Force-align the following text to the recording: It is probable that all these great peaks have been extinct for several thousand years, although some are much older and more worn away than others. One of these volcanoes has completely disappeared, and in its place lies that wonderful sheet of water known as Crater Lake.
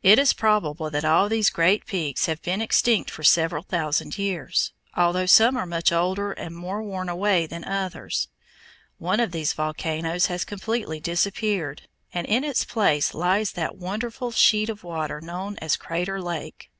It 0.00 0.20
is 0.20 0.32
probable 0.32 0.90
that 0.90 1.04
all 1.04 1.28
these 1.28 1.50
great 1.50 1.86
peaks 1.86 2.26
have 2.26 2.40
been 2.40 2.62
extinct 2.62 3.10
for 3.10 3.24
several 3.24 3.64
thousand 3.64 4.16
years, 4.16 4.72
although 4.94 5.26
some 5.26 5.56
are 5.56 5.66
much 5.66 5.90
older 5.90 6.30
and 6.30 6.54
more 6.54 6.84
worn 6.84 7.08
away 7.08 7.46
than 7.48 7.64
others. 7.64 8.28
One 8.98 9.18
of 9.18 9.32
these 9.32 9.54
volcanoes 9.54 10.26
has 10.26 10.44
completely 10.44 11.00
disappeared, 11.00 11.88
and 12.14 12.28
in 12.28 12.44
its 12.44 12.64
place 12.64 13.12
lies 13.12 13.50
that 13.54 13.76
wonderful 13.76 14.30
sheet 14.30 14.68
of 14.68 14.84
water 14.84 15.20
known 15.20 15.56
as 15.58 15.74
Crater 15.76 16.22
Lake. 16.22 16.70